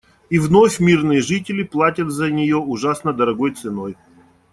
[0.31, 3.95] И вновь мирные жители платят за нее ужасно дорогой ценой.